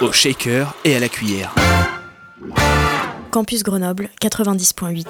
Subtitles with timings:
[0.00, 1.54] Au shaker et à la cuillère.
[3.30, 5.06] Campus Grenoble 90.8.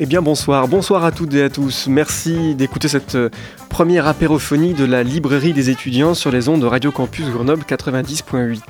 [0.00, 1.88] Eh bien bonsoir, bonsoir à toutes et à tous.
[1.88, 3.30] Merci d'écouter cette euh,
[3.68, 8.60] première apérophonie de la librairie des étudiants sur les ondes de Radio Campus Grenoble 90.8.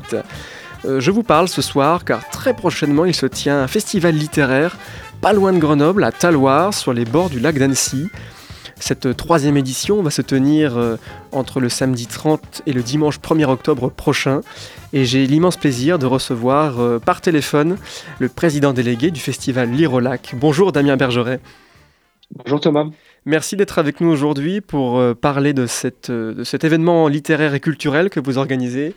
[0.85, 4.77] Euh, je vous parle ce soir car très prochainement il se tient un festival littéraire
[5.21, 8.09] pas loin de Grenoble, à Taloir, sur les bords du lac d'Annecy.
[8.80, 10.96] Cette troisième édition va se tenir euh,
[11.32, 14.41] entre le samedi 30 et le dimanche 1er octobre prochain.
[14.92, 17.76] Et j'ai l'immense plaisir de recevoir euh, par téléphone
[18.18, 20.35] le président délégué du festival Lire au lac.
[20.37, 21.40] Bonjour Damien Bergeret.
[22.35, 22.87] Bonjour Thomas.
[23.24, 27.60] Merci d'être avec nous aujourd'hui pour euh, parler de, cette, de cet événement littéraire et
[27.60, 28.95] culturel que vous organisez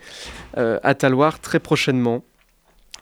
[0.53, 2.23] à Taloir très prochainement.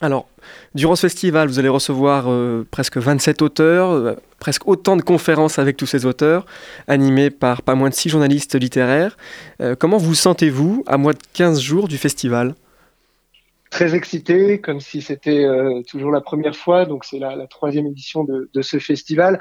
[0.01, 0.29] Alors,
[0.75, 5.59] durant ce festival, vous allez recevoir euh, presque 27 auteurs, euh, presque autant de conférences
[5.59, 6.45] avec tous ces auteurs,
[6.87, 9.17] animés par pas moins de 6 journalistes littéraires.
[9.61, 12.55] Euh, comment vous sentez-vous à moins de 15 jours du festival?
[13.69, 16.85] Très excité, comme si c'était euh, toujours la première fois.
[16.85, 19.39] Donc c'est la, troisième édition de, ce festival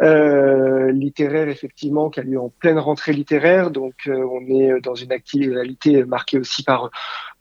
[0.00, 3.70] euh, littéraire, effectivement, qui a lieu en pleine rentrée littéraire.
[3.70, 6.90] Donc euh, on est dans une actualité marquée aussi par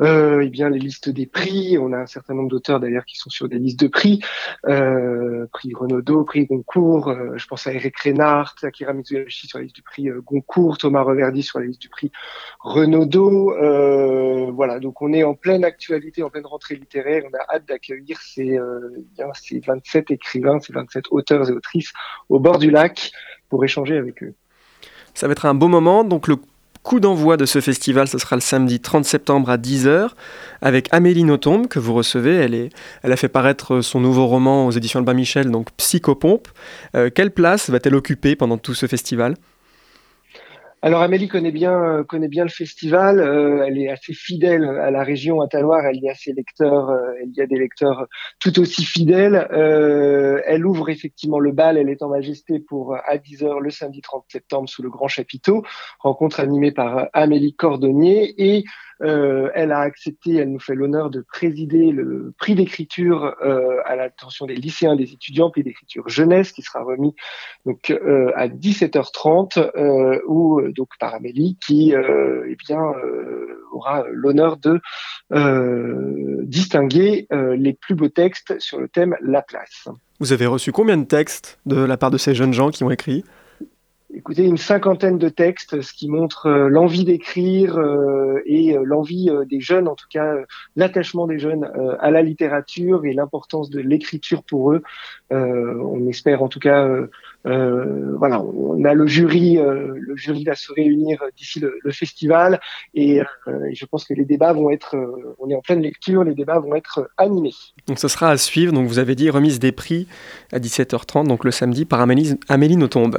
[0.01, 1.77] eh bien les listes des prix.
[1.77, 4.19] On a un certain nombre d'auteurs d'ailleurs qui sont sur des listes de prix,
[4.63, 7.13] prix Renaudot, prix Goncourt.
[7.35, 11.43] je pense à Eric Reinhardt, Akira Mitsuyoshi sur la liste du prix Goncourt, Thomas Reverdy
[11.43, 12.11] sur la liste du prix
[12.59, 13.53] Renaudot.
[14.53, 17.23] Voilà, donc on est en pleine actualité, en pleine rentrée littéraire.
[17.25, 21.53] On a hâte d'accueillir ces, euh, eh bien, ces 27 écrivains, ces 27 auteurs et
[21.53, 21.91] autrices
[22.29, 23.11] au bord du lac
[23.49, 24.33] pour échanger avec eux.
[25.13, 26.03] Ça va être un beau moment.
[26.03, 26.37] Donc le
[26.83, 30.09] coup d'envoi de ce festival, ce sera le samedi 30 septembre à 10h
[30.61, 32.69] avec Amélie Nothomb que vous recevez.
[33.03, 36.49] Elle a fait paraître son nouveau roman aux éditions Albin Michel, donc Psychopompe.
[36.95, 39.35] Euh, quelle place va-t-elle occuper pendant tout ce festival?
[40.85, 43.17] Alors Amélie connaît bien euh, connaît bien le festival.
[43.21, 45.85] euh, elle est assez fidèle à la région à Taloir.
[45.85, 46.89] Elle y a ses lecteurs.
[46.89, 48.07] euh, elle y a des lecteurs
[48.41, 49.47] tout aussi fidèles.
[50.45, 51.77] Elle ouvre effectivement le bal.
[51.77, 55.63] Elle est en majesté pour à 10h le samedi 30 septembre sous le grand chapiteau.
[55.99, 58.65] Rencontre animée par Amélie Cordonnier et
[59.01, 63.95] euh, elle a accepté, elle nous fait l'honneur de présider le prix d'écriture euh, à
[63.95, 67.15] l'attention des lycéens, des étudiants, prix d'écriture jeunesse qui sera remis
[67.89, 72.73] euh, à 17h30 euh, ou euh, donc par Amélie qui eh
[73.71, 74.79] aura l'honneur de
[76.45, 79.87] distinguer les plus beaux textes sur le thème la place.
[80.19, 82.91] Vous avez reçu combien de textes de la part de ces jeunes gens qui ont
[82.91, 83.23] écrit?
[84.15, 89.31] Écoutez, une cinquantaine de textes, ce qui montre euh, l'envie d'écrire euh, et euh, l'envie
[89.49, 90.35] des jeunes, en tout cas
[90.75, 94.83] l'attachement des jeunes à la littérature et l'importance de l'écriture pour eux.
[95.31, 96.87] On espère en tout cas,
[97.45, 102.59] euh, voilà, on a le jury, euh, le jury va se réunir d'ici le, festival
[102.93, 104.95] et, euh, et je pense que les débats vont être,
[105.39, 107.53] on est en pleine lecture, les débats vont être animés.
[107.87, 108.71] Donc ce sera à suivre.
[108.71, 110.07] Donc vous avez dit remise des prix
[110.51, 113.11] à 17h30, donc le samedi, par Amélie, Amélie Nothomb.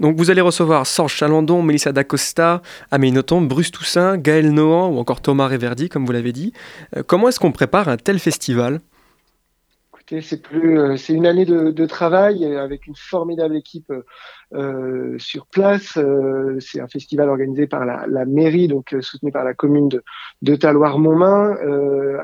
[0.00, 4.98] Donc vous allez recevoir Sorge Chalandon, Mélissa D'Acosta, Amélie Nothomb, Bruce Toussaint, Gaël Nohan ou
[4.98, 6.52] encore Thomas Reverdy, comme vous l'avez dit.
[7.06, 8.80] Comment est-ce qu'on prépare un tel festival?
[10.22, 13.92] C'est plus, euh, c'est une année de, de travail euh, avec une formidable équipe
[14.54, 15.96] euh, sur place.
[15.96, 19.88] Euh, c'est un festival organisé par la, la mairie, donc euh, soutenu par la commune
[19.88, 20.02] de,
[20.42, 21.56] de Taloir-Montmain,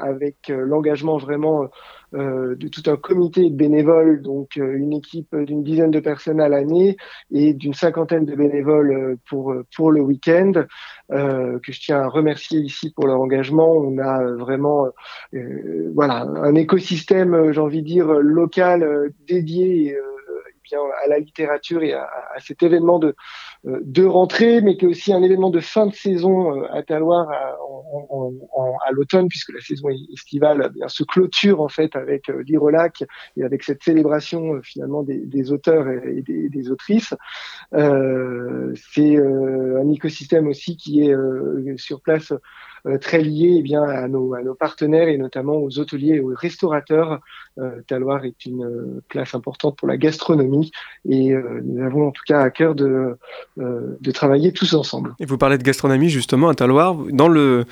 [0.00, 1.68] avec l'engagement vraiment
[2.12, 6.96] de tout un comité de bénévoles, donc une équipe d'une dizaine de personnes à l'année
[7.32, 10.52] et d'une cinquantaine de bénévoles pour pour le week-end,
[11.10, 13.72] euh, que je tiens à remercier ici pour leur engagement.
[13.72, 14.86] On a vraiment
[15.34, 19.96] euh, voilà un écosystème, j'ai envie de dire local dédié.
[19.96, 20.13] euh,
[20.68, 23.14] bien, à la littérature et à, à cet événement de,
[23.66, 26.82] euh, de rentrée, mais qui est aussi un événement de fin de saison euh, à
[26.82, 27.56] Taloir à,
[28.86, 33.04] à l'automne, puisque la saison estivale eh bien, se clôture en fait avec euh, l'Irolac
[33.36, 37.14] et avec cette célébration finalement des, des auteurs et, des, des autrices.
[37.74, 41.14] Euh, C'est un écosystème aussi qui est
[41.76, 42.32] sur place
[43.00, 47.20] très lié eh bien, à, nos, partenaires et notamment aux hôteliers et aux restaurateurs.
[47.58, 50.72] Euh, Taloir est une euh, place importante pour la gastronomie
[51.08, 53.16] et nous avons en tout cas à cœur de,
[54.12, 55.14] travailler tous ensemble.
[55.20, 56.94] Et vous parlez de gastronomie justement à Taloir.
[57.10, 57.64] Dans, le,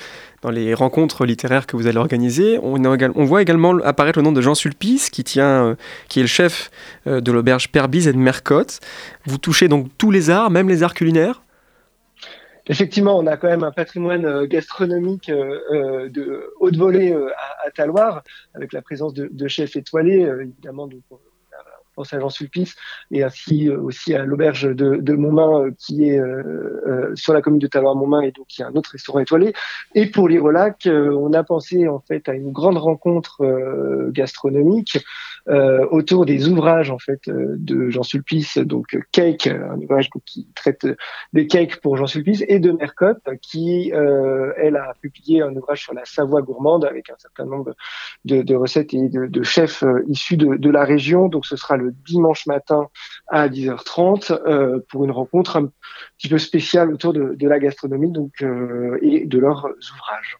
[0.42, 4.40] dans les rencontres littéraires que vous allez organiser, on, voit également apparaître le nom de
[4.40, 6.70] Jean Sulpice qui, qui est le chef
[7.06, 8.80] de l'auberge Perbise et de Mercotte.
[9.26, 11.42] Vous touchez donc tous les arts, même les arts culinaires?
[12.66, 17.66] Effectivement, on a quand même un patrimoine euh, gastronomique euh, euh, de haute volée à,
[17.66, 18.22] à Taloir,
[18.54, 20.88] avec la présence de, de chefs étoilés, évidemment,
[22.12, 22.74] à Jean Sulpice,
[23.10, 26.20] et ainsi aussi à l'auberge de, Montmain, qui est
[27.14, 29.52] sur la commune de Taloir-Montmain, et donc qui a un autre restaurant étoilé.
[29.94, 33.42] Et pour l'Irolac, on a pensé en fait à une grande rencontre
[34.10, 34.98] gastronomique
[35.48, 40.46] euh, autour des ouvrages en fait euh, de Jean Sulpice, donc Cake, un ouvrage qui
[40.54, 40.86] traite
[41.32, 45.82] des cakes pour Jean Sulpice, et de Mercotte, qui euh, elle a publié un ouvrage
[45.82, 47.74] sur la Savoie gourmande avec un certain nombre
[48.24, 51.26] de, recettes et de, de chefs issus de, de, la région.
[51.28, 52.88] Donc ce sera le dimanche matin
[53.28, 55.70] à 10h30 pour une rencontre un
[56.18, 58.44] petit peu spéciale autour de, la gastronomie donc
[59.02, 60.38] et de leurs ouvrages.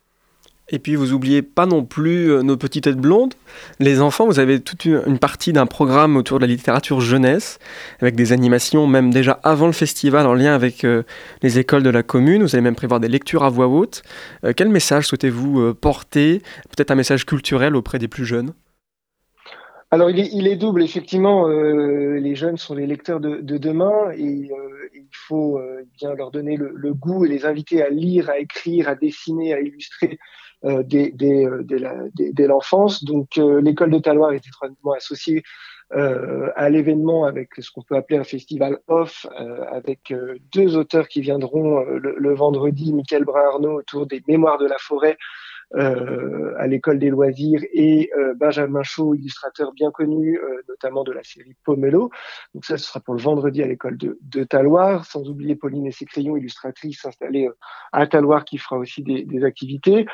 [0.73, 3.35] Et puis vous oubliez pas non plus euh, nos petites têtes blondes.
[3.79, 7.59] Les enfants, vous avez toute une partie d'un programme autour de la littérature jeunesse,
[8.01, 11.03] avec des animations même déjà avant le festival en lien avec euh,
[11.43, 12.43] les écoles de la commune.
[12.43, 14.03] Vous allez même prévoir des lectures à voix haute.
[14.45, 16.41] Euh, quel message souhaitez-vous porter?
[16.75, 18.53] Peut-être un message culturel auprès des plus jeunes?
[19.93, 24.51] Alors il est, double, effectivement, les jeunes sont les lecteurs de, de demain et
[24.95, 25.61] il faut
[25.99, 29.61] bien leur donner le, goût et les inviter à lire, à écrire, à dessiner, à
[29.61, 30.19] illustrer
[30.65, 33.05] euh, dès, l'enfance.
[33.05, 35.43] Donc euh, l'école de Taloir est étroitement associée
[35.93, 39.27] euh, à l'événement avec ce qu'on peut appeler un festival off,
[39.71, 40.15] avec
[40.55, 45.17] deux auteurs qui viendront le, le, vendredi, Michael Brun-Arnaud autour des Mémoires de la forêt
[45.75, 51.13] euh, à l'école des loisirs et euh, Benjamin Chaud, illustrateur bien connu, euh, notamment de
[51.13, 52.11] la série Pomelo.
[52.55, 55.87] Donc ça, ce sera pour le vendredi à l'école de, de Taloir, sans oublier Pauline
[55.87, 57.49] et ses crayons, illustratrice installée
[57.93, 60.07] à Taloir, qui fera aussi des, des activités.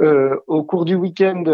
[0.00, 1.44] au cours du week-end,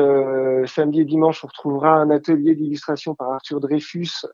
[0.67, 4.25] samedi et dimanche, on retrouvera un atelier d'illustration par Arthur Dreyfus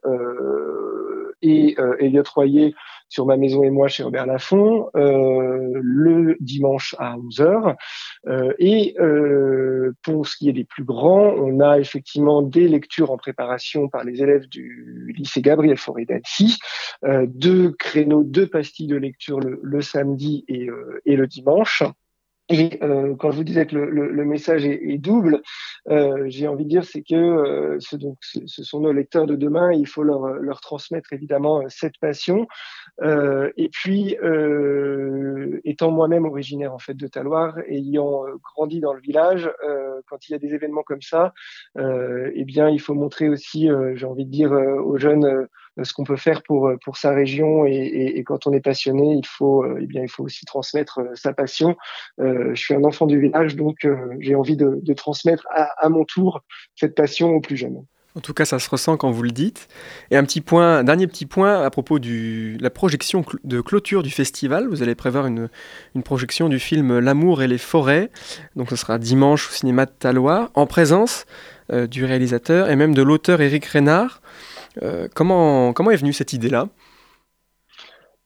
[1.45, 2.73] et Elliot Royer
[3.09, 7.75] sur Ma maison et moi chez Robert Laffont euh, le dimanche à 11h.
[8.27, 13.11] Euh, et euh, pour ce qui est des plus grands, on a effectivement des lectures
[13.11, 16.57] en préparation par les élèves du lycée Gabriel Fauré d'Annecy,
[17.27, 20.67] deux créneaux, deux pastilles de lecture le, le samedi et,
[21.05, 21.83] et le dimanche.
[22.49, 25.41] Et euh, quand je vous disais que le, le, le message est, est double,
[25.89, 29.25] euh, j'ai envie de dire c'est que euh, ce, donc, ce, ce, sont nos lecteurs
[29.25, 29.73] de demain.
[29.73, 32.47] Il faut leur, leur transmettre évidemment euh, cette passion.
[33.01, 39.01] Euh, et puis, euh, étant moi-même originaire en fait de Taloir, ayant grandi dans le
[39.01, 39.49] village,
[40.07, 41.33] quand il y a des événements comme ça,
[41.77, 45.47] eh bien, il faut montrer aussi, j'ai envie de dire aux jeunes
[45.83, 49.25] ce qu'on peut faire pour pour sa région et, et, quand on est passionné, il
[49.25, 51.75] faut eh bien il faut aussi transmettre sa passion.
[52.19, 55.89] Euh, je suis un enfant du village, donc euh, j'ai envie de, transmettre à, à,
[55.89, 56.41] mon tour
[56.75, 57.83] cette passion aux plus jeunes.
[58.17, 59.67] En tout cas, ça se ressent quand vous le dites.
[60.09, 64.09] Et un petit point, dernier petit point à propos de la projection de clôture du
[64.09, 64.69] festival.
[64.69, 65.49] Vous allez prévoir une,
[65.95, 68.09] une projection du film L'amour et les forêts.
[68.55, 71.25] Donc ce sera dimanche au cinéma de Talois, en présence
[71.73, 74.21] euh, du réalisateur et même de l'auteur Éric Reynard.
[74.83, 76.69] Euh, comment, comment est venue cette idée-là?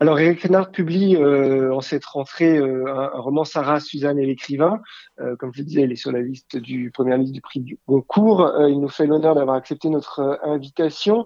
[0.02, 4.80] Alors, Eric Renard publie euh, en cette rentrée euh, un, roman Sarah, Suzanne et l'écrivain.
[5.20, 7.60] Euh, comme je le disais, il est sur la liste du première liste du prix
[7.60, 8.46] du Goncourt.
[8.46, 11.26] Euh, il nous fait l'honneur d'avoir accepté notre euh, invitation.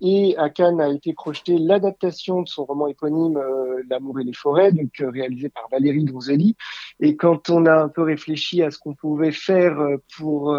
[0.00, 3.40] et à Cannes a été projetée l'adaptation de son roman éponyme
[3.88, 6.56] L'amour et les forêts, donc réalisé par Valérie Donzelli.
[6.98, 9.78] Et quand on a un peu réfléchi à ce qu'on pouvait faire
[10.18, 10.54] pour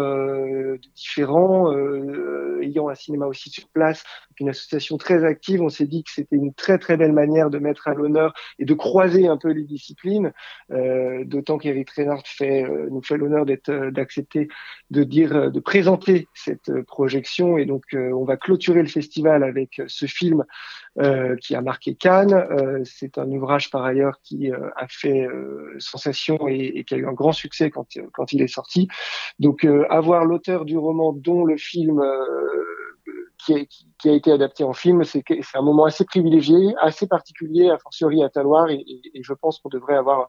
[0.96, 1.72] différents,
[2.60, 4.02] ayant un cinéma aussi sur place,
[4.42, 7.58] une association très active, on s'est dit que c'était une très très belle manière de
[7.58, 10.32] mettre à l'honneur et de croiser un peu les disciplines.
[10.68, 14.48] D'autant qu'Eric Renard fait, euh, nous fait l'honneur d'être, euh, d'accepter
[14.90, 17.58] de dire, euh, de présenter cette projection.
[17.58, 20.44] Et donc, on va clôturer le festival avec ce film
[21.40, 22.46] qui a marqué Cannes.
[22.84, 25.26] c'est un ouvrage par ailleurs qui a fait
[25.78, 28.88] sensation et, qui a eu un grand succès quand, quand il est sorti.
[29.38, 32.02] Donc, avoir l'auteur du roman dont le film
[33.44, 35.22] qui, a été adapté en film, c'est
[35.54, 38.84] un moment assez privilégié, assez particulier, a fortiori à Taloir, et,
[39.14, 40.28] et je pense qu'on devrait avoir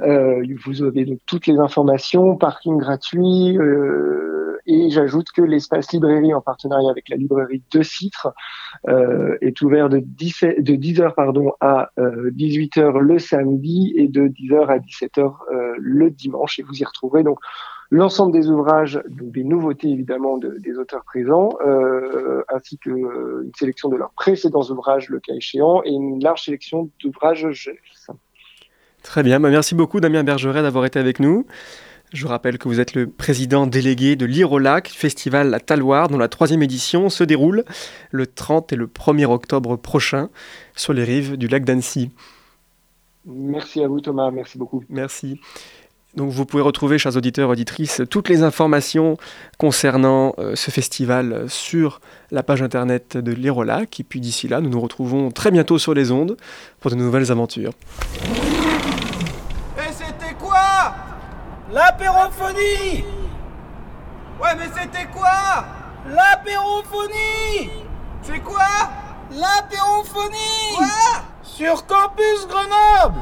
[0.00, 4.26] Euh, vous avez donc toutes les informations, parking gratuit, euh,
[4.66, 8.34] et j'ajoute que l'espace librairie en partenariat avec la librairie de Citre
[8.88, 14.26] euh, est ouvert de, 17, de 10h pardon, à 18h euh, le samedi et de
[14.26, 16.58] 10h à 17h euh, le dimanche.
[16.58, 17.38] Et vous y retrouverez donc
[17.90, 23.44] l'ensemble des ouvrages, donc des nouveautés évidemment de, des auteurs présents, euh, ainsi que euh,
[23.44, 28.10] une sélection de leurs précédents ouvrages, le cas échéant, et une large sélection d'ouvrages jeunesse.
[29.02, 31.46] Très bien, bah, merci beaucoup Damien Bergeret d'avoir été avec nous.
[32.12, 36.28] Je rappelle que vous êtes le président délégué de l'Irolac, festival à Taloir, dont la
[36.28, 37.64] troisième édition se déroule
[38.10, 40.28] le 30 et le 1er octobre prochain
[40.76, 42.10] sur les rives du lac d'Annecy.
[43.24, 44.84] Merci à vous Thomas, merci beaucoup.
[44.88, 45.40] Merci.
[46.16, 49.18] Donc vous pouvez retrouver, chers auditeurs, auditrices, toutes les informations
[49.58, 54.00] concernant euh, ce festival sur la page internet de l'Irolac.
[54.00, 56.38] Et puis d'ici là, nous nous retrouvons très bientôt sur les ondes
[56.80, 57.72] pour de nouvelles aventures.
[59.76, 60.94] Et c'était quoi?
[61.70, 63.04] L'apérophonie!
[64.40, 65.66] Ouais mais c'était quoi?
[66.08, 67.70] L'apérophonie!
[68.22, 68.64] C'est quoi?
[69.32, 70.76] L'apérophonie!
[70.76, 70.86] Quoi?
[71.42, 73.20] Sur Campus Grenoble!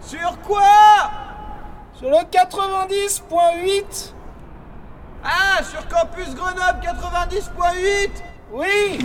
[0.00, 1.27] Sur quoi?
[1.98, 4.12] Sur le 90.8
[5.24, 8.10] Ah, sur Campus Grenoble 90.8
[8.52, 8.98] Oui